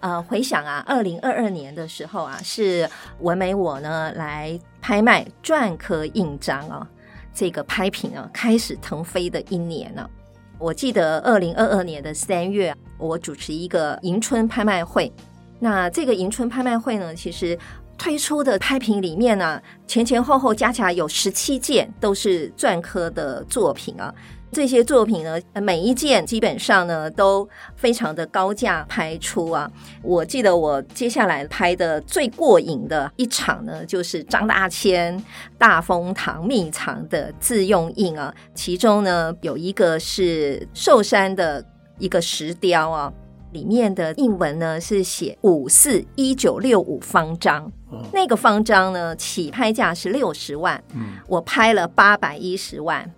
[0.00, 2.88] 呃，回想啊，二零二二年的时候啊，是
[3.20, 6.86] 文美我呢来拍卖篆刻印章啊，
[7.34, 10.10] 这个拍品啊开始腾飞的一年呢、啊。
[10.58, 15.12] 我记得二零二二年的三月，我主持一个迎春拍卖会。
[15.58, 17.58] 那这个迎春拍卖会呢，其实
[17.96, 24.14] 推出的拍品里面呢、前前后后加起来有十七件都是篆刻的作品啊。
[24.50, 29.70] 这些作品呢，每一件基本上呢都非常的高价拍出啊。
[30.02, 35.22] 我记得我接下来拍的最过瘾的一场呢，就是张大千
[35.58, 38.34] 大风堂秘藏的自用印啊。
[38.54, 41.64] 其中呢有一个是寿山的
[41.98, 43.12] 一个石雕啊，
[43.52, 47.70] 里面的印文呢是写五四一九六五方章，
[48.12, 50.82] 那个方章呢起拍价是六十万，
[51.26, 53.08] 我拍了八百一十万。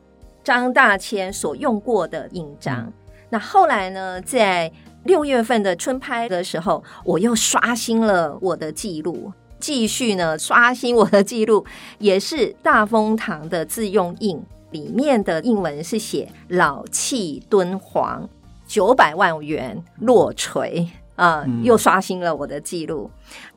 [0.50, 2.92] 张大千所用过的印章，嗯、
[3.28, 4.68] 那后来呢，在
[5.04, 11.64] 六月份的春拍的时候，我又刷新了我的记录，继续呢刷新我的记录，
[11.98, 18.28] 也是大风堂的自用印，里面的印文是写“老气敦煌”，
[18.66, 20.84] 九百万元落锤
[21.14, 23.08] 啊，嗯、又刷新了我的记录。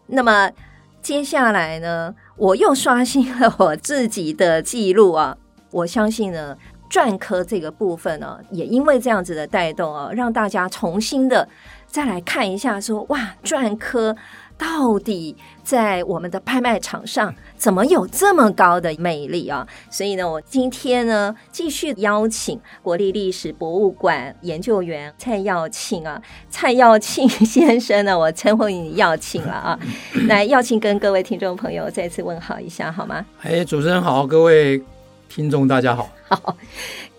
[0.06, 0.48] 那么
[1.02, 5.36] 接下来呢，我又刷新了我自己的记录啊，
[5.72, 6.56] 我相信呢。
[6.94, 11.50] 篆刻这个部分呢，也因为这样子的带动啊，让大家重新的
[11.88, 14.16] 再来看一下说，说哇，篆刻
[14.60, 19.68] 到底在我们的拍卖场上怎么有这么高的魅力啊？
[19.90, 26.22] 所以呢，我今天呢继续邀请国立历史博物馆研究员蔡耀庆啊，
[26.52, 29.80] 蔡耀庆先生呢，我称呼你耀庆了啊，
[30.30, 33.26] 来耀庆跟各位听众朋友再次问好一下好吗？
[33.42, 34.84] 哎，主持人好，各位。
[35.36, 36.56] 听众大家好，好，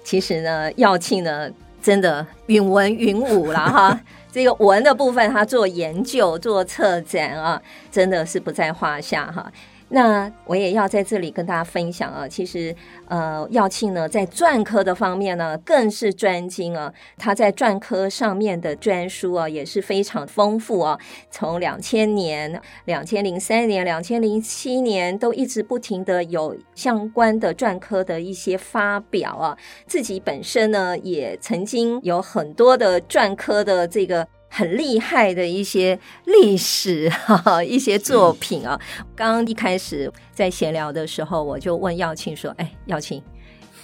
[0.05, 1.51] 其实呢，耀庆呢，
[1.83, 4.01] 真的云文云武了哈。
[4.31, 7.61] 这个文的部分，他做研究、做策展啊，
[7.91, 9.53] 真的是不在话下哈。
[9.95, 12.75] 那我也要在这里跟大家分享啊，其实
[13.07, 20.99] 呃，耀庆呢在篆刻的方面呢更是专精啊，他在篆刻上面的专书啊也是非常丰富啊，
[21.31, 29.57] 从两千年、两千零三年、两千零七年都一直不停的有相关的篆刻的一些发表啊，
[29.87, 34.27] 自己本身呢也曾经有很多的篆刻的这个。
[34.57, 37.11] 很厉害的一些历史
[37.67, 38.81] 一些作品啊。
[39.17, 43.21] 刚刚一开始在闲聊的时候，我就问耀庆说：“哎，耀庆，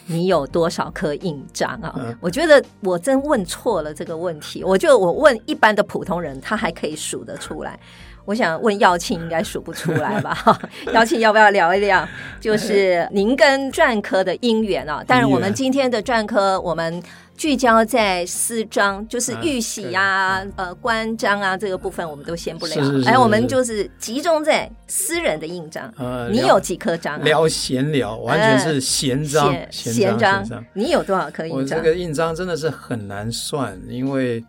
[0.06, 4.62] 你有多少颗印章啊？”嗯、我觉得我真问错了这个问题。
[4.62, 7.76] 我就我问一般的普通人，他还可以数得出来。
[8.24, 10.36] 我想问耀庆，应该数不出来吧？
[10.92, 12.06] 耀庆要不要聊一聊？
[12.40, 15.02] 就是您跟篆刻的因缘啊？
[15.06, 17.02] 当然，我们今天的篆刻，我们。
[17.40, 22.76] 聚焦在私章，就是玉玺啊，啊呃，官章啊，这个部分我们都先不聊。
[23.06, 25.90] 哎，我们就是集中在私人的印章。
[25.96, 27.18] 呃，你有几颗章？
[27.24, 29.56] 聊闲聊，完全是闲章。
[29.70, 31.58] 闲章，你有多少颗印章？
[31.58, 34.44] 我这个印章真的是很难算，因为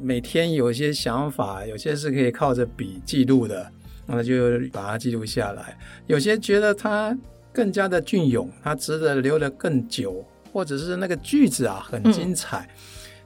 [0.00, 3.70] 每天有些想法，有些是可以靠着笔记录的，
[4.06, 5.76] 那就把它记录下来。
[6.06, 7.16] 有些觉得它
[7.52, 10.24] 更加的隽永，它值得留得更久。
[10.52, 12.66] 或者是那个句子啊很精彩，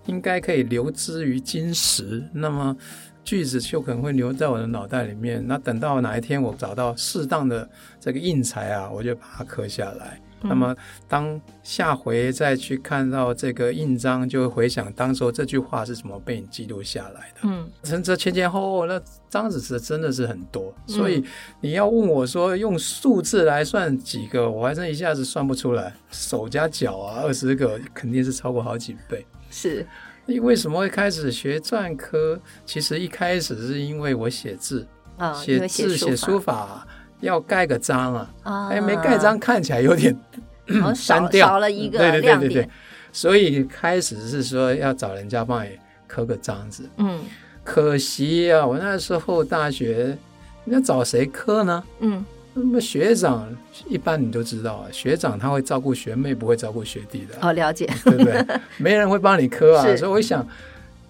[0.06, 2.20] 应该可以留之于今时。
[2.32, 2.76] 那么
[3.22, 5.41] 句子就可能会留在我的脑袋里面。
[5.47, 7.70] 那等到哪一天我找到适当的
[8.00, 10.20] 这个硬材啊，我就把它刻下来。
[10.43, 10.75] 那么，
[11.06, 17.41] 当下回再去看到这个印章，就会回想当时这句话是怎么被你记录下来的。
[17.43, 21.23] 嗯，甚至前前后后那章子是真的是很多，所以
[21.60, 25.95] 你要问我说用数字来算几个，我还真一下子算不出来。
[26.10, 29.27] 手加脚啊，二十个肯定是超过好几倍。
[29.51, 29.86] 是，
[30.27, 32.41] 你为什么会开始学篆刻？
[32.65, 34.86] 其实一开始是因为我写字
[35.16, 36.86] 啊，写字写书法。
[37.21, 38.31] 要盖个章啊，
[38.71, 40.17] 哎、啊，没盖章看起来有点
[41.09, 42.69] 单调，少了一个对对对对对，
[43.13, 45.71] 所以开始是说要找人家帮你
[46.07, 46.89] 刻个章子。
[46.97, 47.21] 嗯，
[47.65, 50.17] 可惜啊，我那时候大学，
[50.65, 51.83] 你要找谁刻呢？
[52.01, 52.25] 嗯，
[52.55, 53.47] 那么学长
[53.87, 57.34] 一般你都知道啊，学长他会照顾学妹，不会照顾学弟的。
[57.41, 58.45] 哦，了解，对不对？
[58.78, 60.47] 没人会帮你刻啊，所以我想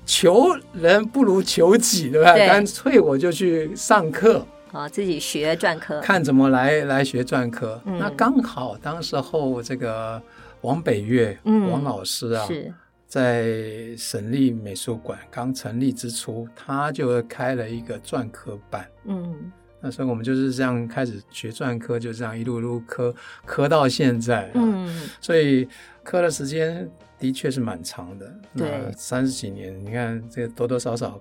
[0.06, 2.32] 求人不如求己，对吧？
[2.32, 4.44] 对干脆我就去上课。
[4.72, 7.80] 啊，自己学篆刻，看怎么来来学篆刻。
[7.84, 10.22] 嗯、那刚好当时候这个
[10.60, 12.72] 王北岳、嗯、王老师啊，是
[13.06, 18.86] 在省立美术馆刚成立之初，他就开了一个篆刻班。
[19.06, 19.50] 嗯，
[19.80, 23.12] 那所以我们就是这样开始学篆刻，就这样一路一路刻
[23.44, 24.50] 刻到现在、啊。
[24.54, 25.68] 嗯，所以
[26.04, 26.88] 刻的时间
[27.18, 28.32] 的确是蛮长的。
[28.56, 31.20] 对，三十几年，你看这个多多少少。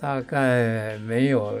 [0.00, 1.58] 大概没有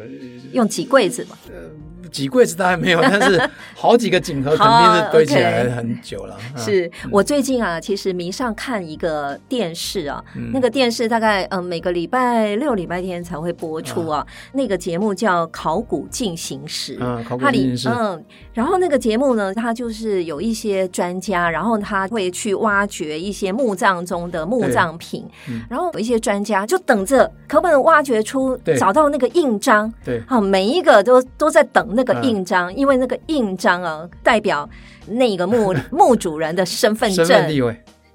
[0.52, 6.38] 用几柜子吧，呃，几柜子大概没有， 但是好几个锦盒肯定是堆起来很久了。
[6.56, 14.20] 是我最近啊，其实迷上看一个电视啊，嗯、那个电视大概嗯、呃、每个礼拜六、礼拜天才会播出啊。
[14.20, 18.24] 啊那个节目叫《考古进行时》，嗯，考古进行时，嗯，
[18.54, 28.22] 然后那个节目呢，它就是有一些专家，然后他会去挖掘一些墓葬中的墓葬品，嗯、然后有一些专家就等着可不能挖掘。
[28.28, 34.68] 出找到那个印章，对，好，每一个都都在等那个印章，因为那个印章啊，代表
[35.06, 37.74] 那个墓墓 主人的身份证、身份地位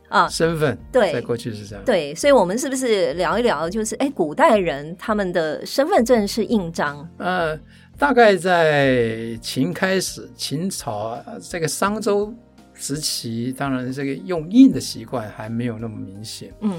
[0.09, 0.77] 啊，身份。
[0.91, 1.83] 对，在过去是这样。
[1.83, 3.67] 对，所以我们是不是聊一聊？
[3.67, 7.09] 就是哎，古代人他们的身份证是印章？
[7.17, 7.57] 呃，
[7.97, 12.31] 大概在秦开始，秦朝这个商周
[12.75, 16.53] 时期，当然这个用印的习惯还没有那么明显。
[16.61, 16.71] 嗯。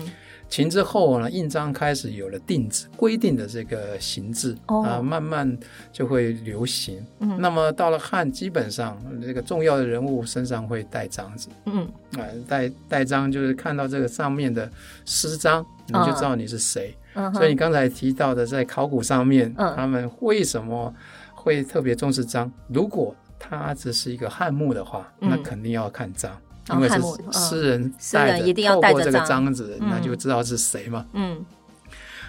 [0.55, 4.87] 秦之后呢，印章开始有了定制规定的这个形制啊、oh.
[4.87, 5.59] 呃，慢慢
[5.91, 7.05] 就会流行。
[7.19, 11.49] 嗯，那么到了汉，基本上这个重要的人物身上会带章子。
[11.65, 14.71] 嗯，啊、呃，带带章就是看到这个上面的
[15.05, 16.97] 诗章，你就知道你是谁。
[17.17, 17.35] Uh huh.
[17.35, 19.75] 所以你刚才提到的，在考古上面，uh huh.
[19.75, 20.95] 他们为什么
[21.35, 22.49] 会特别重视章？
[22.69, 26.31] 如果它只是一个汉墓的话，那肯定要看章。
[26.71, 27.01] 因为是
[27.33, 31.05] 诗人带着，透过这个章子，那就知道是谁嘛。
[31.13, 31.45] 嗯，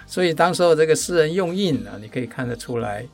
[0.06, 3.06] 所以当时候这个诗人用印呢，你可以看得出来，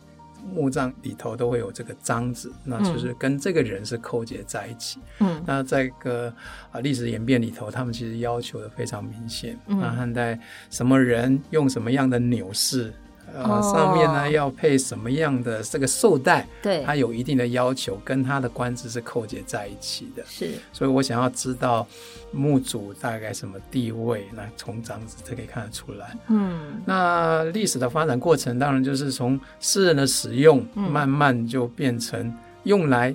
[0.52, 4.98] 墓葬里头都会有这个章子，那就是跟这个人是扣结在一起。
[5.20, 6.32] 嗯，那这个
[6.72, 9.56] 啊历史演变里头，他们其实要求的非常明显。
[9.66, 10.38] 那汉代
[10.70, 12.92] 什么人用什么样的钮饰？
[13.34, 16.46] 呃，上面呢要配什么样的这个绶带？
[16.62, 20.22] 对，它有一定的要求，跟它的官职是扣结在一起的。
[20.26, 21.86] 是，所以我想要知道
[22.30, 26.16] 墓主大概什么地位，那从长子就可以看得出来。
[26.28, 32.32] 嗯，那历史的发展过程，当然就是从诗人的使用，慢慢就变成
[32.64, 33.14] 用来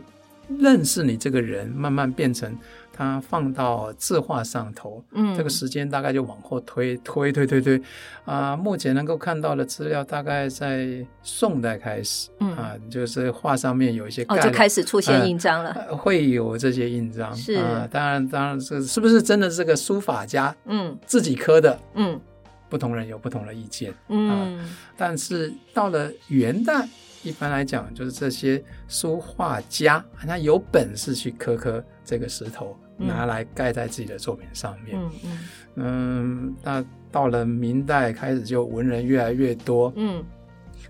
[0.60, 2.58] 认识你这个人，慢慢变成。
[2.98, 7.78] 它放到字画上头，嗯，这个时间大概就往后推推推推推，
[8.26, 12.56] 啊、呃，目前能够看到的资料大概在宋代开始，嗯。
[12.56, 17.62] 啊，就是画上面有一些，哦，就开始出现印章了，呃、会有这些印章，是。
[17.92, 22.20] 当然当然这是不是真的这个书法家，嗯，自己刻的，嗯，
[22.68, 26.88] 不同人有不同的意见，嗯、呃，但是到了元代。
[27.24, 34.98] 一般来讲，就是这些书画家，他有本事去刻刻这个石头，拿来盖在自己的作品上面。
[34.98, 35.40] 嗯嗯，
[35.76, 40.24] 嗯，那到了明代开始，就文人越来越多，嗯，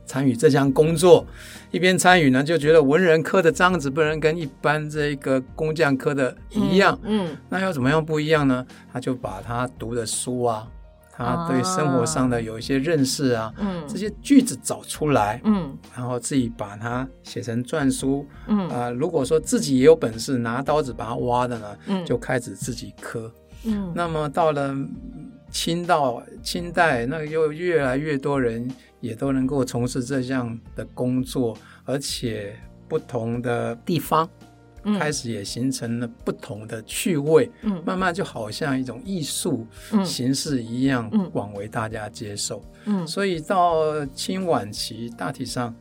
[0.06, 1.26] 参与这项工作。
[1.72, 8.66] 一边参与呢，就觉得文人刻的章子不能跟一般这个工匠刻的一样，嗯，嗯，那要怎么样不一样呢？
[8.92, 10.68] 他就把他读的书啊。
[11.18, 18.70] 他对生活上的有一些认识啊，嗯，这些句子找出来，嗯，然后自己把它写成篆书，嗯。
[18.70, 23.32] 啊、呃，如果说自己也有本事拿刀子把它挖的呢，嗯，就开始自己刻，
[23.66, 24.76] 嗯，那么到了
[25.50, 28.70] 清到清代，那又越来越多人
[29.00, 32.56] 也都能够从事这项的工作，而且
[32.88, 34.30] 不同的地方。
[34.98, 39.66] 开始也形成了不同的趣味，嗯，慢慢就好像一种艺术
[40.06, 45.76] 形式一样，广为大家接受，嗯，所以到清晚期，大体上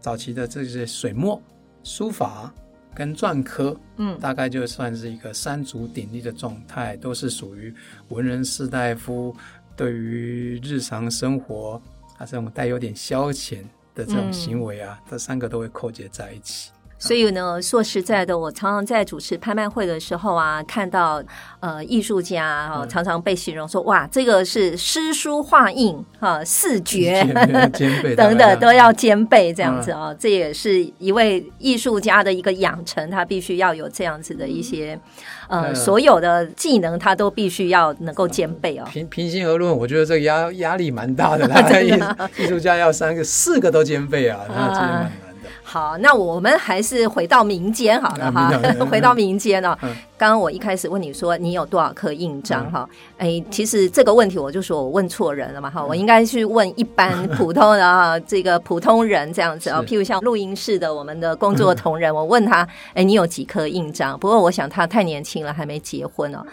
[0.00, 1.40] 早期的这些水墨、
[1.82, 2.52] 书法
[2.94, 7.74] 跟篆刻，嗯，大概就算是一个三足鼎立的状态，都是属于
[8.08, 9.34] 文人士大夫
[9.76, 11.80] 对于日常生活
[12.16, 13.62] 啊这种带有点消遣
[13.94, 16.70] 的这种行为啊，这三个都会扣结在一起。
[16.98, 21.22] 所以呢，说实在的，我常常在主持拍卖会的时候啊，看到
[21.60, 27.24] 呃艺术家啊，常常被形容说，哇，这个是诗书画印啊四绝，
[27.72, 34.98] 兼备 等等都要兼备这样子啊，这也是一位艺术家的一个养成，他必须要有这样子的一些
[35.46, 38.84] 呃所有的技能，他都必须要能够兼备哦。
[38.90, 41.92] 平平心而论，我觉得这个压压力蛮大的， 他 艺
[42.38, 45.27] 艺术家要三个四个都兼备啊，那真的蛮难。
[45.62, 48.50] 好，那我们还是回到民间好了哈，
[48.90, 49.76] 回到民间哦。
[50.16, 52.88] 刚刚我一开始问你说你有多少颗印章哈？
[53.18, 64.18] 哎，其实这个问题我就说我问错人了嘛哈，我应该去问一般普通的哈， 这个普通人这样子啊，譬如像录音室的我们的工作同仁，我问他，哎，你有几颗印章？
[64.18, 66.44] 不过我想他太年轻了，还没结婚哦。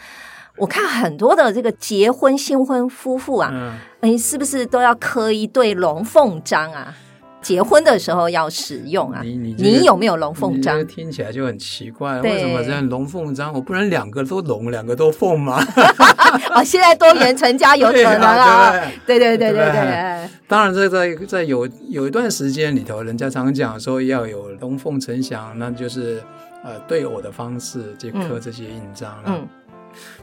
[0.58, 6.94] 我看很多的这个结婚新婚夫妇啊，哎，是不是都要刻一对龙凤章啊？
[7.46, 9.22] 结婚的时候要使用啊！
[9.24, 10.84] 你你、这个、你有没有龙凤章？
[10.88, 13.54] 听起来就很奇怪，对为什么这样龙凤章？
[13.54, 15.64] 我不能两个都龙，两个都凤吗？
[16.56, 18.72] 哦，现在多元成家有可能啊！
[19.06, 20.30] 对对对对对对。
[20.48, 26.24] 当然，在在在有有一段时间里头，人家常讲说要有龙凤呈祥，那就是
[26.64, 29.26] 呃对偶的方式去刻这些印章了。
[29.28, 29.48] 嗯，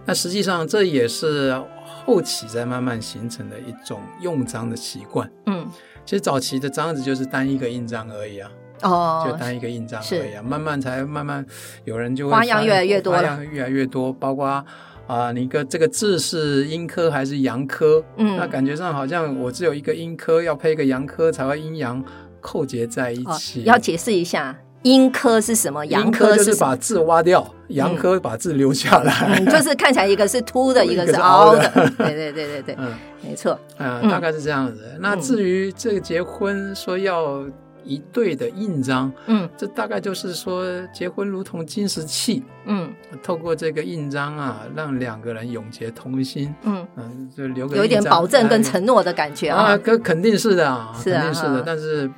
[0.04, 1.56] 那实际上这也是
[2.04, 5.30] 后期在慢慢形成的一种用章的习惯。
[5.46, 5.68] 嗯。
[6.04, 8.50] 其实早期的章子就是单一个印章而已啊，
[8.82, 11.44] 哦，就单一个印章而已啊，慢慢才慢慢
[11.84, 14.64] 有人就会花样越来越多，花样越来越多，包括啊、
[15.06, 18.04] 呃，你个这个字是阴科还是阳科？
[18.16, 22.02] 嗯，那感觉上好像我只有一个阴科，要配一个阳科才会阴阳
[22.40, 23.60] 扣结在一起。
[23.60, 24.56] 哦、要解释一下。
[24.82, 25.84] 阴科是什么？
[25.86, 31.70] 阳科就是把字挖掉，阳科把字留下来， 就是看起来一个是凸的，一个是凹的。
[31.98, 34.96] 对对对对对，嗯，没错，啊，大概是这样子。
[35.00, 37.44] 那至于这个结婚说要
[37.84, 52.10] 一对的印章，嗯，这大概就是说结婚如同金石器，嗯，透过这个印章啊，让两个人永结同心，嗯嗯，就留个有一点保证跟承诺的感觉啊，肯肯定是的啊，肯定是的，但是。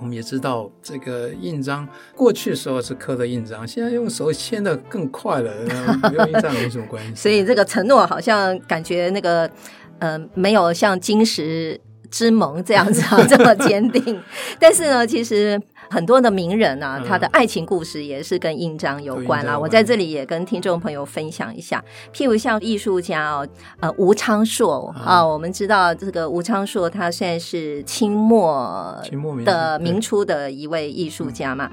[0.00, 5.52] 我们也知道，这个印章过去时候是刻的印章，现在用手签的更快了，
[6.02, 7.14] 不用印章没什么关系。
[7.20, 9.50] 所以这个承诺好像感觉那个，
[9.98, 11.80] 呃，没有像金石
[12.10, 14.20] 之盟这样子啊这么坚定。
[14.58, 15.60] 但是呢，其实。
[15.90, 19.58] 很多的名人啊，他的爱情故事也是跟印章有关啦。
[19.58, 23.48] 我在这里也跟听众朋友分享一下，譬如像艺术家哦，
[23.80, 28.96] 呃，吴昌硕啊，我们知道这个吴昌硕，他现在是清末
[29.44, 31.68] 的明初的一位艺术家嘛。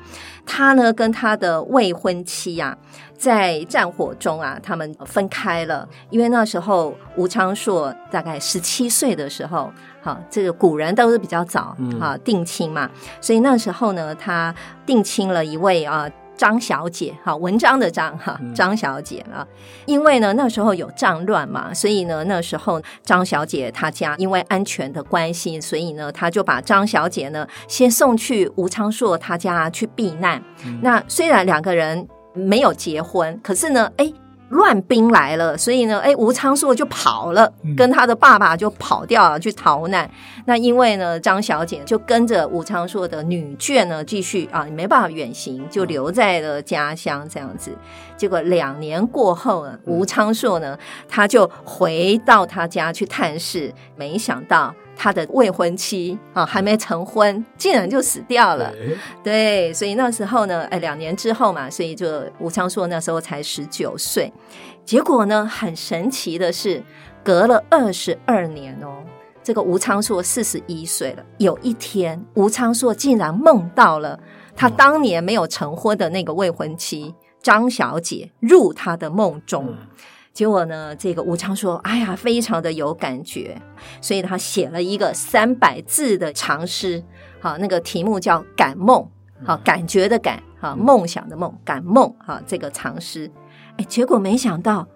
[0.46, 2.76] 他呢跟他的未婚妻啊，
[3.16, 9.72] 在战火中啊，他们分开了，因为那时候吴昌硕大概十七岁的时候。
[10.00, 14.54] 好，这个古人都是比较早啊定亲嘛，所以那时候呢，他
[14.86, 19.46] 定亲了一位啊张小姐，哈文章的张哈张小姐啊，
[19.86, 30.42] 因为呢那时候有战乱嘛，所以呢那时候张小姐她家因为安全的关系，所以呢他就把张小姐呢先送去吴昌硕他家去避难。
[30.66, 34.14] 嗯、那虽然两个人没有结婚，可是呢，哎。
[34.50, 40.10] 乱兵来了，所以呢，哎，吴昌硕就跑了，跟他的爸爸就跑掉了，去逃难。
[40.46, 47.72] 那因为呢，张小姐就跟着吴昌硕的女眷呢，继续啊，没办法远行，就留在了家乡这样子。
[48.16, 50.78] 结果两年过后呢，吴昌硕呢，
[51.10, 54.74] 他就回到他家去探视，没想到。
[54.98, 58.74] 他的未婚妻啊，还没成婚，竟然就死掉了。
[59.24, 64.34] 对，所以那时候呢，哎，两年之后嘛，所以就吴昌硕那时候才十九岁。
[64.84, 66.82] 结果呢，很神奇的是，
[67.24, 69.04] 隔了二十二年哦，
[69.44, 71.24] 这个吴昌硕四十一岁了。
[71.38, 74.20] 有一天，吴昌硕竟然梦到了
[74.56, 77.14] 他当年没有成婚的那个未婚妻
[77.44, 79.68] 张小姐入他的梦中。
[79.68, 79.78] 嗯
[80.38, 83.60] 结果呢，这个吴昌硕，哎呀，非常的有感觉，
[84.00, 87.04] 所以他写了一个三百字的长诗，
[87.42, 89.02] 好，那个题目叫《感梦》，
[89.48, 93.32] 好，感觉的感，好，梦想的梦，感梦，好，这个长诗，
[93.78, 94.88] 哎，结果没想到，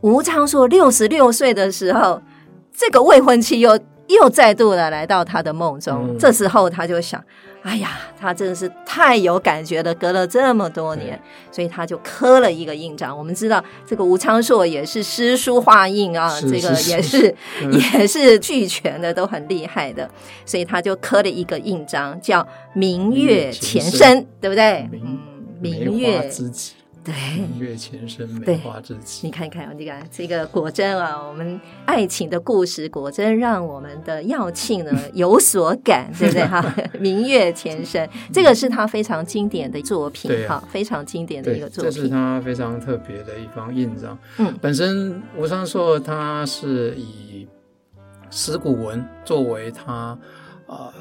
[0.00, 2.20] 吴昌硕六十六岁的时候，
[2.72, 3.78] 这个未婚妻又
[4.08, 7.24] 又再度的来到他的梦中，嗯、这时候他就想。
[7.62, 13.16] 哎呀，他真的是太有感觉了，隔了这么多年，所以他就刻了一个印章。
[13.16, 17.36] 我们知道这个吴昌硕也是诗书画印啊，这个也是，是，
[17.70, 20.08] 也是俱全的，都很厉害的。
[20.46, 24.88] 所以他就刻了一个印章，叫“明月前身”，对不对？
[24.92, 25.18] 嗯，
[25.60, 26.30] 明月
[27.08, 29.26] 对，明月前生，梅花之期。
[29.26, 36.62] 你看看，你看这个果真啊，我们爱情的故事果真让我们的耀庆呢有所感， 对不对哈？
[37.00, 41.90] 明月前生，这个是他非常经典的作品，哈，非常经典的一个作品。
[41.90, 44.18] 这是他非常特别的一方印章。
[44.36, 47.48] 嗯，本身吴昌硕他是以
[48.30, 50.18] 石鼓文作为他
[50.66, 50.92] 呃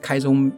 [0.00, 0.50] 开宗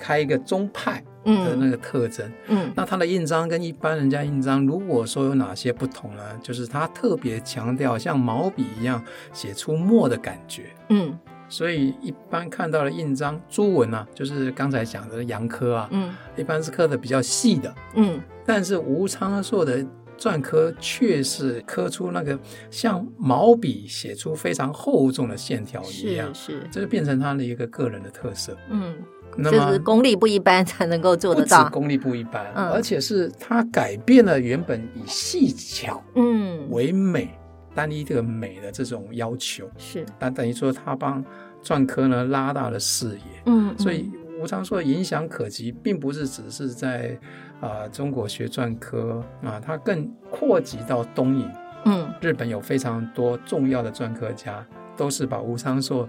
[0.00, 1.04] 开一个宗派。
[1.24, 6.22] 的那个特征，嗯，嗯，那它的印章跟一般人家印章，如果说有哪些不同呢？
[6.42, 9.02] 就是它特别强调像毛笔一样
[9.32, 19.84] 写出墨的感觉，嗯，所以一般看到的印章朱文啊，就是刚才讲的阳科啊，嗯，一般是刻的比较细的，嗯，但是吴昌硕的
[20.18, 22.38] 篆刻却是刻出那个
[22.70, 28.94] 像毛笔写出非常厚重的线条一样，是，是，这就变成他的一个个人的特色，嗯，
[29.44, 36.68] 就是功力不一般 才能够做得到，功力不一般，嗯，而且是他改变了原本以细巧嗯。
[36.70, 37.24] 为美。
[37.24, 37.38] 嗯
[37.74, 39.66] 单一这个美的这种要求。
[39.78, 41.24] 是，但等于说他帮
[41.64, 47.18] 篆刻呢拉大了视野，嗯，所以吴昌硕影响可及，并不是只是在
[47.62, 51.46] 啊、呃、中国学篆刻啊，他更扩及到东瀛，
[51.86, 54.62] 嗯，日本有非常多重要的篆刻家，
[54.94, 56.06] 都是把吴昌硕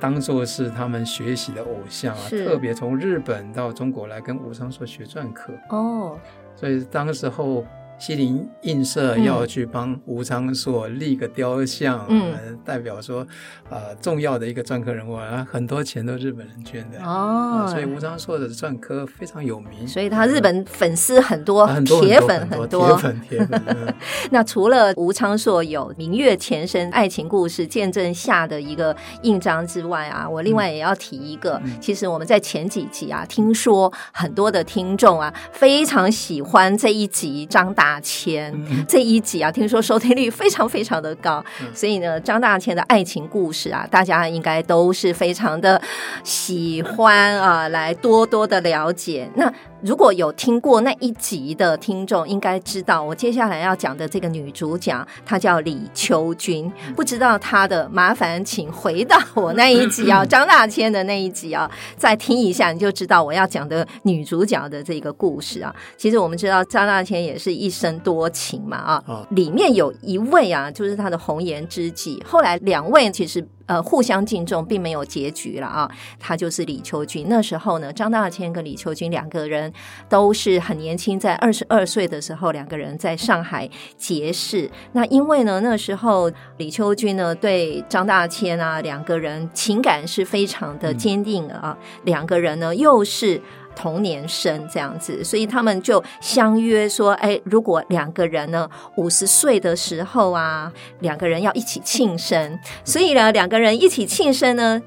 [0.00, 6.18] 当做是他们学习的偶像啊，特别从日本到中国来跟吴昌硕学篆刻哦，
[6.54, 7.64] 所以当时候。
[7.98, 13.26] 西泠印社要去帮吴昌硕立个雕像，嗯，代表说，
[13.70, 16.98] 呃，重要的一个篆刻人物啊，很多钱都日本人捐的。
[17.00, 23.64] 哦、呃，所以吴昌硕的篆刻非常有名，所以他日本粉丝很多， 很多铁粉很多，铁粉铁粉。
[23.64, 23.94] 粉
[24.30, 37.85] 那除了吴昌硕有明月前身爱情故事见证下的一个印章之外啊，我另外也要提一个，嗯、其实我们在前几集啊，听说很多的听众啊非常喜欢这一集张大。
[37.86, 38.52] 大千。
[38.88, 45.80] 这一集啊，听说收听率非常非常的高，所以呢，张大千的爱情故事啊，大家应该都是非常的
[46.24, 49.30] 喜欢啊，来多多的了解。
[49.36, 49.52] 那
[49.82, 56.70] 如果有听过那一集的听众，应该知道我接下来要讲的这个女主角，她叫李秋君。
[56.94, 65.74] 不知道她的，麻烦请回到我那一集啊， 张大千的那一集啊，再听一下，你就知道我要讲的女主角的这个故事啊。
[65.96, 72.22] 其实我们知道张大千也是一生多情嘛啊，里面有一位啊，就是他的红颜知己。
[72.26, 75.90] 后来两位其实呃互相敬重，并没有结局了啊。
[76.18, 77.26] 他就是李秋君。
[77.28, 79.72] 那时候呢，张大千跟李秋君两个人
[80.08, 84.70] 都是很年轻，在二十二岁的时候，两个人在上海结识。
[84.92, 93.40] 那因为呢，那时候李秋君呢对张大千啊两个人情感是非常的坚定的啊，两个人呢又是。
[93.76, 104.80] 同年生这样子，所以他们就相约说：“哎，如果两个人呢五十岁的时候啊，两个人要一起庆生，所以呢两个人一起庆生呢，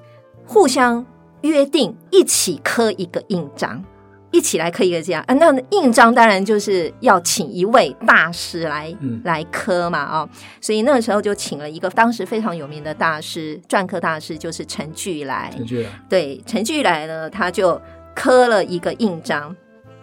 [0.46, 1.06] 互相
[1.42, 3.84] 约定一起刻一个印章，
[4.32, 5.34] 一起来刻一个这样啊。
[5.36, 15.52] 那印章当然就是要请一位大师来、嗯、来刻嘛啊、哦，所以那个时候就请了一个当时非常有名的大师，篆刻大师就是陈巨来。
[15.56, 17.80] 陈巨来对陈巨来呢，他就。
[18.20, 19.56] 刻了一个印章，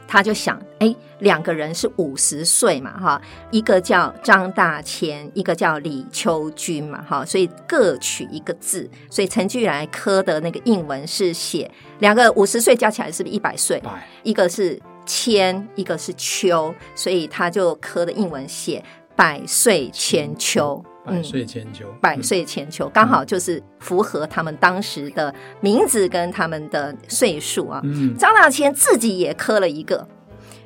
[0.09, 13.83] 他就想，哎，两个人是五十岁嘛，哈，一个叫张大千，一个叫李秋君嘛，哈，所以各取一个字，所以陈巨来刻的那个印文是写两个五十岁加起来是不是一百岁？
[14.23, 18.83] 一个是千，一个是秋，所以他就刻的印文写
[19.15, 20.83] 百岁千秋。
[21.07, 27.81] 百岁千秋，嗯、百岁千秋，刚好就是符合他们当时的名字跟他们的岁数啊。
[27.85, 30.07] 嗯、张大千自己也磕了一个，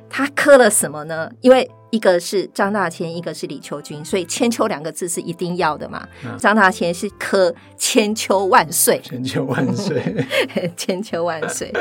[0.09, 1.29] 他磕了什么呢？
[1.41, 5.99] 因为一个是张大千，一个是李秋君，所以“千秋”两个字是一定要的嘛。
[6.23, 10.25] 啊、张大千是刻“千秋万岁”，千秋万岁，
[10.75, 11.71] 千秋万岁。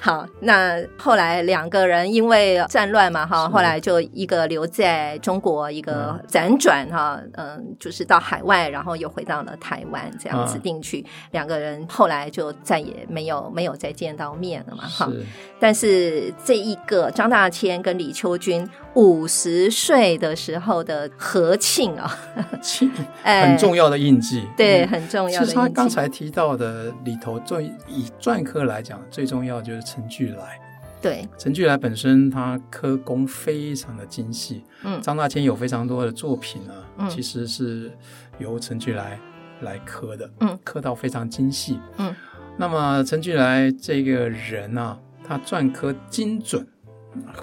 [0.00, 11.00] 好，那后来两个人因为战乱嘛，哈，后来就一个留在中国，一个辗转哈，嗯，就是到海外，然后又回到了台湾，这样子定居。
[11.00, 15.10] 啊、两个人后来就再也没有没有再见到面了嘛，哈。
[15.58, 19.70] 但是这一个张大千跟李秋君五十。
[19.70, 22.16] 岁的时候的和庆啊，
[22.62, 22.90] 庆
[23.22, 25.46] 很重要的印记，哎、对，很重要的印记。
[25.46, 30.58] 其实他刚才提到的里头，最以篆刻来讲，最重要就是陈巨来。
[31.02, 34.62] 对，陈巨来本身他刻工非常的精细。
[34.84, 37.92] 嗯，张大千有非常多的作品呢，嗯、其实是
[38.38, 39.18] 由陈巨来
[39.62, 40.30] 来刻的。
[40.40, 41.78] 嗯，刻到非常精细。
[41.98, 42.14] 嗯，
[42.56, 46.66] 那么陈巨来这个人啊，他篆刻精准，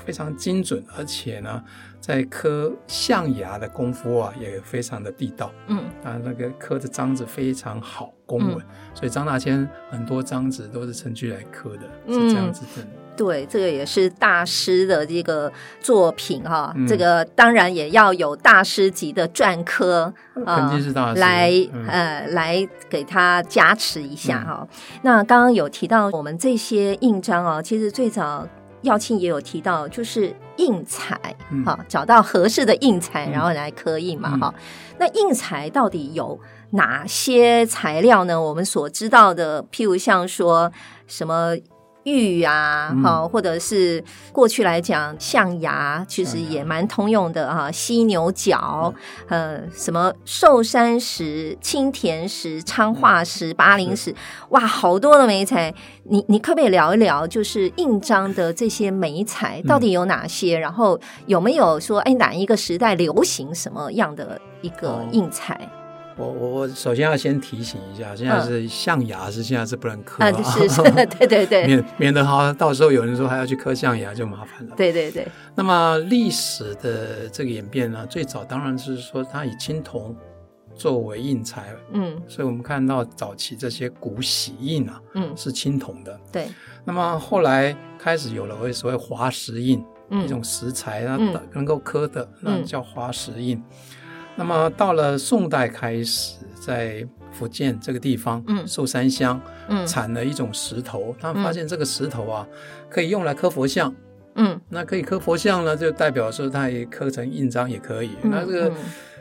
[0.06, 1.64] 非常精准，而且呢。
[2.02, 5.52] 在刻象牙的功夫啊，也非常的地道。
[5.68, 8.58] 嗯啊，那个刻的章子非常好，工稳。
[8.58, 12.88] 嗯、所以张大千很多章子都是陈巨来刻的，嗯、是这样子的。
[13.16, 16.74] 对，这个也是大师的这个作品哈。
[16.76, 20.12] 嗯、这个当然也要有大师级的篆刻
[20.44, 24.68] 啊，肯定是大师来、嗯、呃来给他加持一下哈。
[24.72, 28.48] 嗯、那刚刚有提到我们这些印章啊，其实最早。
[28.82, 31.16] 耀庆也有提到，就是硬材，
[31.66, 34.62] 哈、嗯，找到合适的硬材，然后来刻印嘛，哈、嗯。
[35.00, 36.40] 那硬材到底有
[36.72, 38.42] 哪些材料呢？
[38.42, 40.72] 我们所知道的，譬如像说
[41.08, 41.56] 什么。
[42.04, 47.72] 玉啊，好，或者是过去来讲象牙，其实也蛮通用的哈。
[47.72, 48.94] 犀牛角，
[49.28, 54.14] 呃，什么寿山石、青田石、昌化石、巴陵石，
[54.50, 55.74] 哇，好多的美材。
[56.04, 60.58] 你你可不可以聊一聊，就是印章的这些美材到底有哪些？
[60.58, 65.70] 然后有没有说，哎，哪一个时代流行什么样的一个印材？
[66.22, 70.82] 我我我首先要先提醒一下，现在是象牙是现在是不能刻啊，是是，
[71.18, 74.76] 对对对，免免得哈，到时候有人说还要去刻象牙就麻烦了。
[74.78, 75.28] 对对对。
[75.56, 80.16] 那么历史的这个演变呢，最早当然是说它以青铜
[80.76, 86.20] 作为印材，嗯，所以我们看到早期这些古玺印啊，嗯，是青铜的。
[86.32, 86.48] 对。
[86.86, 89.84] 那么后来开始有了所谓滑石印，
[90.24, 91.18] 一种石材啊
[91.54, 93.62] 能够刻的，那叫滑石印。
[94.42, 102.48] 那么到了宋代开始，在福建这个地方，嗯，寿山乡，嗯，产了一种石头，他们发现这个石头啊，
[102.90, 103.94] 可以用来刻佛像，
[104.34, 108.14] 嗯，那可以刻佛像呢，就代表说它也刻成印章也可以。
[108.24, 108.72] 那这个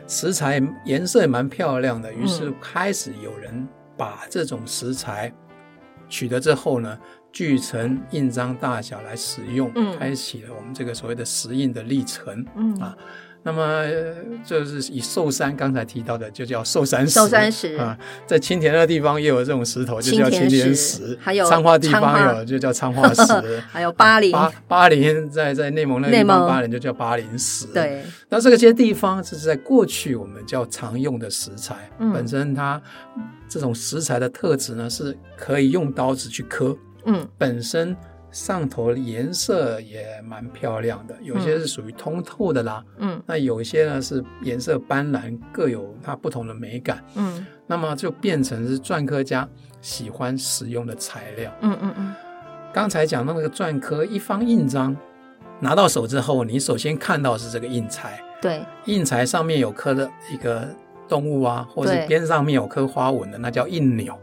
[0.07, 5.31] 石材颜色也蛮漂亮的，于是开始有人把这种石材
[6.09, 6.97] 取得之后呢，
[7.31, 12.73] 锯成印章大小来使用，嗯，开启了我们这个所谓的石印的历程，嗯。
[12.79, 12.97] 啊。
[13.43, 13.83] 那么
[14.45, 17.11] 就是以寿山刚才提到的，就叫寿山石。
[17.11, 21.17] 寿山石啊，在青田那个地方也有这种石头，就叫青田石。
[21.19, 23.23] 还有昌化地方有，就叫昌化石。
[23.71, 24.31] 还有巴林，
[24.67, 27.65] 巴林在在内蒙那个地方，巴林就叫巴林石。
[27.73, 32.79] 对，那这个些地方是在过去我们叫常用的石材，本身它
[33.49, 36.77] 这种石材的特质呢，是可以用刀子去刻。
[37.05, 37.97] 嗯，本身。
[38.31, 49.47] 上头的颜色也蛮漂亮的，有些是属于通透的啦，嗯，那有些呢是颜色斑斓，各有它不同的美感，嗯，那么就变成是篆刻家
[49.81, 52.15] 喜欢使用的材料，嗯嗯嗯。
[52.73, 54.95] 刚才讲到那个篆刻一方印章
[55.59, 60.69] 拿到手之后，你首先看到是这个印材，对，印材上面有刻的一个
[61.09, 64.17] 动物啊，或者边上面有刻花纹的，那叫印钮。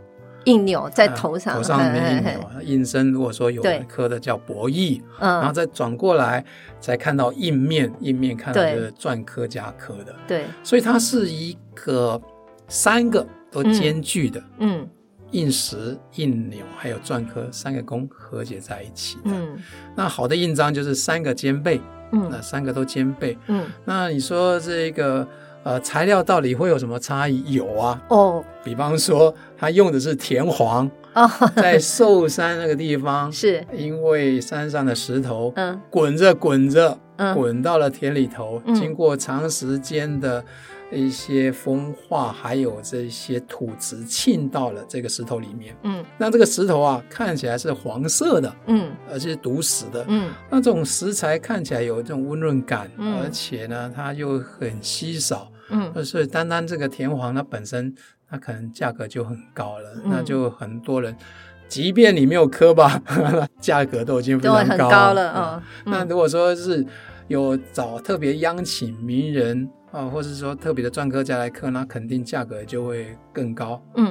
[0.48, 6.44] 印钮在头上，头上面印钮，印身如果说有一颗的叫博弈，然后再转过来
[6.80, 12.20] 才看到印面，印面看到就是篆刻加刻的，对，所以它是一个
[12.66, 14.88] 三个都兼具的，嗯，
[15.32, 19.58] 印石、印钮还有篆刻三个工和解在一起的，嗯，
[19.94, 21.80] 那好的印章就是三个兼备，
[22.12, 25.28] 嗯，那三个都兼备，嗯，那你说这个。
[25.68, 27.52] 呃，材料到底会有什么差异？
[27.52, 40.42] 有啊，哦，比方说，它用的是田黄，哦，在寿山那个地方， 是因为山上的石头，嗯，滚着滚着，嗯，滚到了田里头，嗯，经过长时间的。
[40.90, 57.94] 一些风化，还有这些土质沁到了这个石头里面，嗯，那这个石头啊，看起来是黄色的，嗯，而且是毒死的，嗯，那这种石材看起来有这种温润感，嗯，而且呢，它又很稀少，嗯，所以单单这个田黄它本身，
[58.28, 61.16] 它可能价格就很高了，嗯，那就很多人，
[61.68, 63.02] 即便你没有刻吧，
[63.60, 66.84] 价格都已经非常高了，很高了，哦，嗯，那如果说是
[67.28, 69.68] 有找特别央请名人。
[69.90, 73.82] 啊，或者说特别的篆刻家来刻，那肯定价格就会更高。
[73.96, 74.08] 嗯，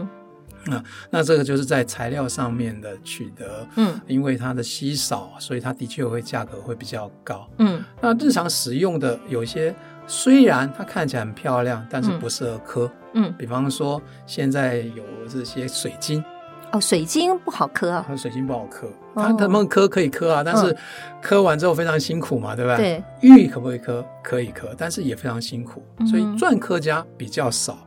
[0.71, 3.63] 啊，那这个就是在材料上面的取得。
[3.75, 7.47] 嗯，因为它的稀少，所以它的确会价格会比较高。
[7.59, 9.71] 嗯，那日常使用的有些
[10.07, 12.91] 虽然它看起来很漂亮，但是不适合磕。
[13.13, 16.23] 嗯，比方说现在有这些水晶。
[16.71, 18.05] 哦，水晶不好磕啊！
[18.17, 20.75] 水晶不好磕，它他们磕可以磕啊，但是
[21.21, 22.75] 磕完之后非常辛苦嘛，对吧？
[22.75, 23.01] 对。
[23.21, 24.05] 玉可不可以磕？
[24.21, 27.77] 可以磕，但是也非常辛苦，所以篆刻家比较少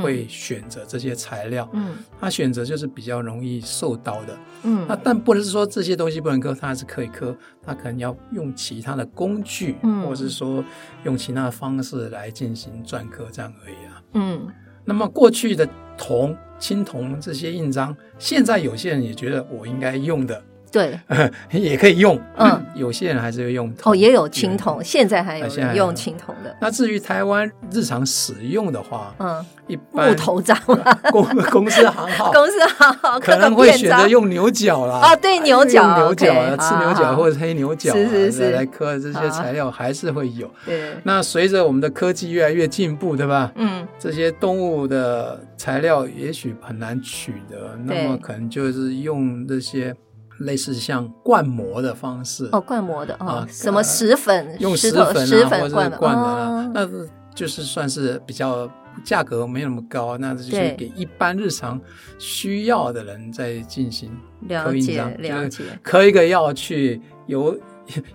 [0.00, 1.68] 会选择这些材料。
[1.72, 4.38] 嗯，他选择就是比较容易受刀的。
[4.62, 10.64] 嗯，那但不能是说这些东西不能刻，它还是可以刻，它可能要用其他的工具，嗯或者是说
[11.04, 14.02] 用其他的方式来进行篆刻这样而已啊。
[14.14, 14.46] 嗯。
[14.84, 20.42] 那么过去的铜、青铜这些印章，现在有些人也觉得我应该用的。
[20.72, 20.98] 对，
[21.52, 22.18] 也可以用。
[22.36, 23.92] 嗯， 有些人还是会用铜。
[23.92, 26.56] 哦，也有青铜，现在还有人用青铜的。
[26.60, 30.58] 那至于台湾日常使用的话，嗯，一般木头章，
[31.12, 35.12] 公公司行号， 公司行号可能会选择用牛角啦。
[35.12, 40.50] 哦，对，牛角，牛角啊，赤牛角或者黑牛角，是是是，来刻这些材料还是会有。
[40.64, 43.52] 对，那随着我们的科技越来越进步，对吧？
[43.56, 49.94] 嗯，这些动物的材料也许很难取得，那么可能就是用这些。
[50.42, 56.88] 类似像灌模的方式哦，灌模的啊，什么石粉，用石粉啊，或者是灌的啊，那
[57.34, 58.70] 就是算是比较
[59.02, 61.80] 价格没那么高，那就是给一般日常
[62.18, 64.10] 需要的人在进行
[64.48, 65.10] 刻印章。
[65.18, 67.58] 了解，刻一个要去邮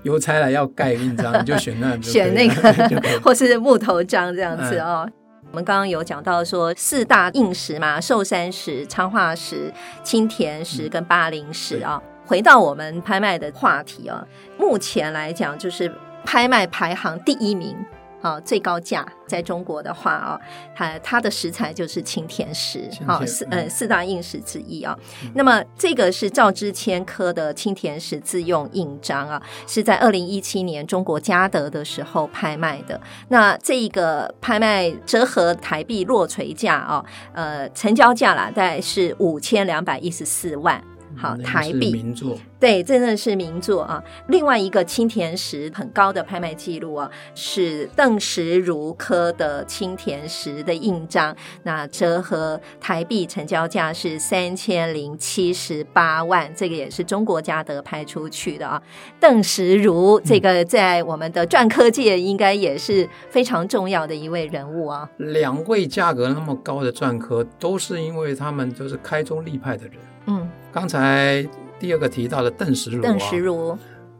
[0.03, 2.73] 邮差来要盖印章， 你就选那选那个，
[3.23, 5.03] 或是木头章这样子哦。
[5.07, 5.13] 嗯、
[5.49, 11.99] 我们刚刚有讲到说四大硬石嘛，寿山石、昌化石、青田石跟巴陵石啊。
[12.03, 14.23] 嗯、回到我们拍卖的话题啊，
[14.59, 15.91] 目前来讲就是
[16.25, 17.75] 拍卖排行第一名。
[18.19, 20.41] 啊，最高价在中国的话啊，
[20.75, 24.97] 它它的石材就是青田石，好四呃四大硬石之一啊。
[25.23, 32.99] 嗯、那么这个是赵之谦刻的青田石自用印章啊，是在二零一七年中国嘉德的时候拍卖的。
[33.29, 40.83] 那这一个拍卖折合台币落槌价啊，呃，成交价啦，大概是五千两百一十四万。
[41.17, 44.03] 好，台币名作，对，真的是名作啊！
[44.27, 58.81] 另外一个青田石很高的拍卖记录啊，是邓石如科的青田石的印章，那折合台币成交价是三千零七十八万，这个也是中国嘉德拍出去的啊。
[59.19, 65.09] 邓石如这个在我们的篆刻界应该也是非常重要的一位人物啊。
[65.17, 69.93] 两位价格那么高的篆刻，都是因为他们都是开宗立派的人。
[70.27, 70.47] 嗯。
[70.77, 71.43] 刚才
[71.79, 73.75] 第二个提到的邓石如，邓石如，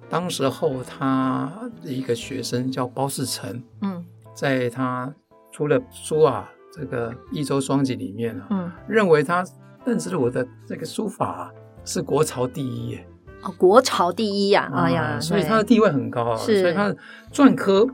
[0.09, 5.13] 当时候他的一个学生叫包世成，嗯，在他
[5.51, 9.45] 出了书啊，这个《一州双集》里面啊，嗯，认为他
[9.85, 11.51] 邓石如的这个书法啊，
[11.85, 13.07] 是国潮第一耶，
[13.43, 16.97] 哦，国潮第一呀，啊，哎呀，所以他的地位很高啊，是，所以他的
[17.31, 17.87] 篆刻。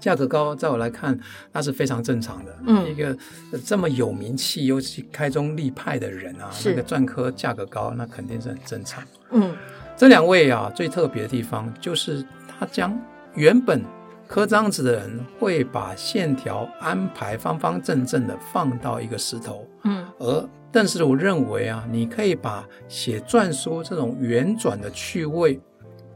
[0.00, 1.16] 价格高，在我来看，
[1.52, 2.56] 那是非常正常的。
[2.66, 3.16] 嗯，一个
[3.64, 9.04] 这么有名气，尤其开宗立派的人啊，那个篆刻价格高，那肯定是很正常。
[9.30, 9.54] 嗯，
[9.96, 12.98] 这两位啊，最特别的地方就是他将
[13.34, 13.84] 原本
[14.26, 25.60] 刻章子的人会把线条安排方方正正的放到一个石头，嗯，而但是我认为啊，你可以把写篆书这种圆转的趣味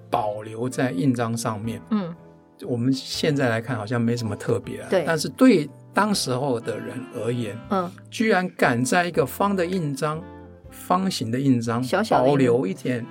[0.09, 2.14] 保留在印章上面，嗯。
[2.62, 5.05] 我们现在来看好像没什么特别啊，对。
[5.07, 10.23] 但是对当时候的人而言，嗯，居然敢在一个方的印章、
[10.71, 13.05] 方形的印章小小保留一点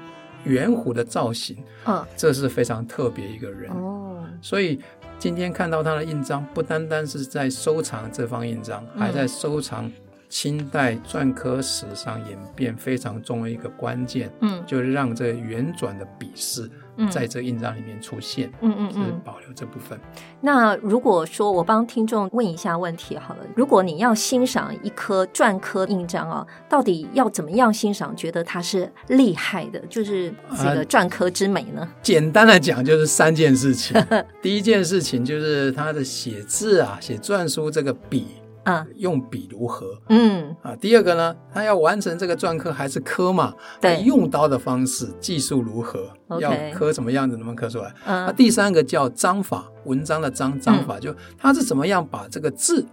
[0.44, 4.24] 圆弧的造型，嗯，这是非常特别一个人哦。
[4.42, 4.80] 所以
[5.18, 9.90] 今天看到他的印章，不单单是在收藏这方印章，嗯，还在收藏
[10.28, 16.70] 清代篆刻史上演变非常重要一个关键，嗯，就是让这圆转的笔势。
[17.10, 20.00] 在这印章里面出现，嗯嗯嗯，是保留这部分。
[20.42, 31.82] 那如果说我帮听众问一下问题好了，如果你要欣赏一颗篆刻印章啊，到底要怎么样欣赏，觉得它是厉害的，就是这个篆刻之美呢？
[31.82, 34.00] 呃，简单的讲，就是三件事情。
[34.42, 38.28] 第一件事情就是它的写字啊，写篆书这个笔。
[38.64, 40.00] 啊，用笔如何？
[40.10, 43.54] 嗯啊，第二个呢，他要完成这个篆刻还是刻嘛？
[43.82, 47.94] 对，用刀的方式，技术如何？Okay, 要刻什么样子能不能刻出来？
[48.06, 52.86] 嗯，那第三个叫章法，文章的章章法，就他是怎么样把这个字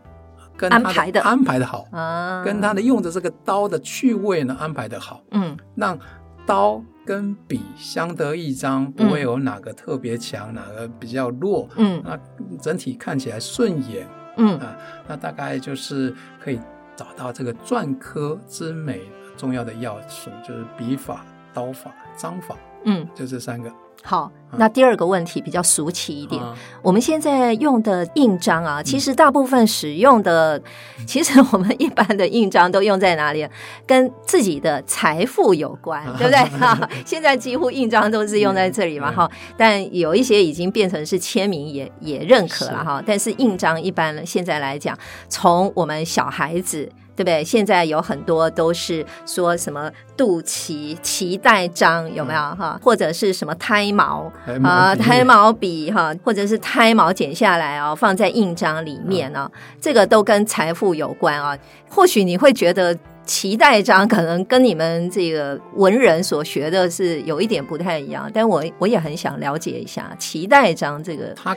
[0.56, 5.96] 跟安排的安排的好啊，跟他的用的这个刀的趣味呢安排的好，嗯，让
[6.44, 12.18] 刀跟笔相得益彰，不会有哪个特别强，哪个比较弱，嗯，那
[12.60, 14.06] 整体看起来顺眼。
[14.36, 14.76] 嗯啊，
[15.08, 16.60] 那大概就是可以
[16.96, 19.02] 找到这个篆刻之美
[19.36, 23.72] 重要的要素，就是笔法、刀法、章法，嗯，就这三个。
[24.02, 26.42] 好，那第二个问题比较俗气一点。
[26.42, 30.58] 啊、我们现在用的印章啊，其实大部分使用的，
[30.98, 33.46] 嗯、其实 我们一般的印章都用在哪里？
[33.86, 36.58] 跟自己的财富有关，啊、 对不对？
[36.58, 39.54] 哈，现在几乎印章都是用在这里嘛，哈、嗯。
[39.56, 43.02] 但有一些已经变成是签名也，也也认可了哈。
[43.06, 46.90] 但是印章一般现在来讲，从我们小孩子。
[47.16, 47.44] 对不对？
[47.44, 52.78] 现在有很多都是说什么肚脐脐带章有没有哈？
[52.78, 61.58] 嗯、或者是什么胎毛啊、胎毛笔哈，或者是胎毛剪下来哦，放在印章里面哦，嗯、这个都跟财富有关啊。
[61.90, 62.96] 或许你会觉得
[63.26, 71.56] 脐带章可能跟你们这个文人所学的是有一点不太一样，但我我也很想了解一下脐带章这个，它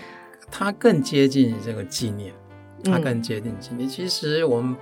[0.52, 2.34] 它更接近这个纪念，
[2.84, 3.88] 它更接近纪念。
[3.88, 4.76] 嗯、其实我们。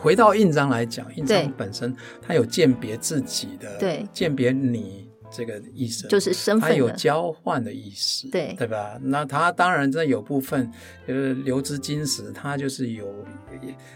[0.00, 8.98] 回到印章来讲，印章本身它有鉴别自己的，对，鉴别你这个意思，就是身份，它有交换的意思，对，对吧？
[9.02, 10.70] 那它当然这有部分
[11.06, 13.06] 就是流之金石，它就是有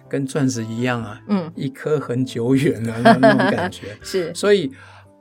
[0.09, 4.35] 跟钻石一样啊，嗯，一颗很久远的 那种感觉， 是。
[4.35, 4.71] 所以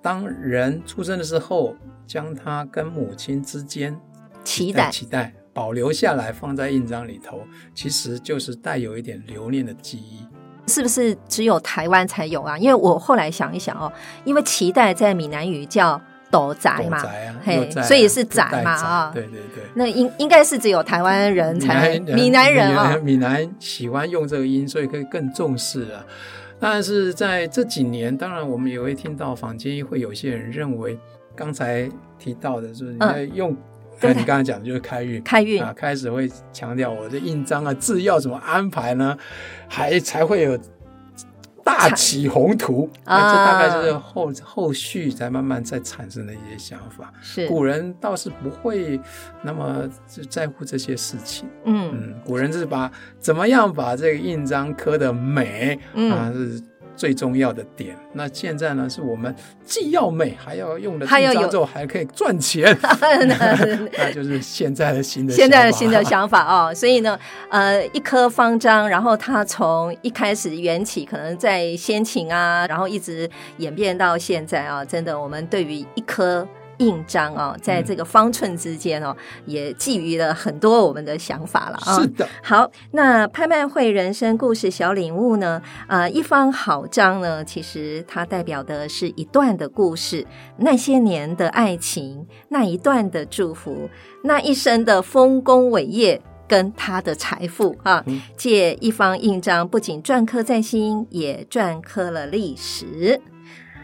[0.02, 1.76] 当人出生的时候，
[2.08, 3.96] 将他跟母亲之间
[4.44, 10.26] 脐带，脐带保留下来放在印章里头，其实就是带有一点留念的记忆。
[10.70, 12.58] 是不是只有台湾才有啊？
[12.58, 13.92] 因为我后来想一想哦，
[14.24, 16.00] 因为脐带在闽南语叫
[16.32, 17.04] 斗宅嘛，
[17.44, 19.12] 嘿，所以是宅嘛啊。
[19.14, 26.06] 对对对，那应应该是只有台湾人才闽南人啊，闽南喜欢用这个音，所以可以更重视啊。
[26.60, 30.98] 但是在这几年，当然我们也会听到坊间会有些人认为，
[31.34, 33.56] 刚才提到的就是你在用，
[34.02, 39.18] 嗯、你刚才讲的就是开运，开运啊，开始会强调我的印章啊字要怎么安排呢？
[39.68, 40.60] 还才会有。
[41.62, 47.14] 大起宏图，啊、这大概就是后后续才慢慢再产生的一些想法。
[47.22, 49.00] 是古人倒是不会
[49.44, 49.88] 那么
[50.30, 51.48] 在乎这些事情。
[51.66, 56.60] 嗯嗯，古人是把怎么样把这个印章刻的美、嗯、啊是。
[57.00, 58.90] 最重要的点，那现在呢？
[58.90, 59.34] 是我们
[59.64, 62.78] 既要美，还要用的还要之后还可以赚钱，
[63.98, 66.76] 那就是现在的新的现在的新的想法哦。
[66.76, 67.18] 所以呢，
[67.50, 76.46] 呃，一颗方章，然后它从一开始缘起，可能在先秦啊，然后一直演变到现在啊，真的，我们对于一颗。
[76.80, 82.00] 印章哦，在这个方寸之间哦，嗯、也寄予了很多我们的想法了啊。
[82.00, 85.62] 是的，好，那拍卖会人生故事小领悟呢？
[85.88, 90.26] 呃，一方好章呢，其实它代表的是一段的故事，
[90.58, 93.89] 那些年的爱情，那一段的祝福，
[94.24, 98.04] 那一生的丰功伟业跟他的财富啊。
[98.08, 103.20] 嗯、借一方印章，不仅篆刻在心，也篆刻了历史。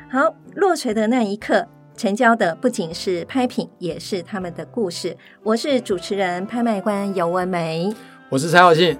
[0.09, 1.67] 好，落锤的那一刻。
[1.95, 5.15] 成交的不仅是拍品，也是他们的故事。
[5.43, 7.93] 我是主持人、拍卖官尤文梅，
[8.29, 8.97] 我是蔡浩信，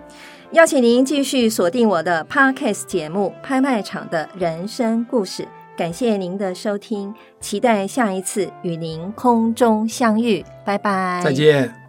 [0.52, 5.44] 邀请您继续锁定我的 Podcast 节目《拍卖场的人生故事》。
[5.78, 10.46] 感谢您的收听，期待下一次与您空中相遇。
[10.64, 11.85] 拜拜，再见。